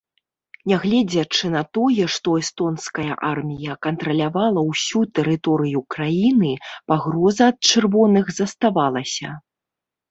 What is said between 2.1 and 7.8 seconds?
што эстонская армія кантралявала ўсю тэрыторыю краіны, пагроза ад